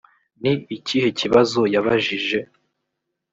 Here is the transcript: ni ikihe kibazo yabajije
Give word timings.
ni 0.41 0.53
ikihe 0.75 1.09
kibazo 1.19 1.59
yabajije 1.73 2.39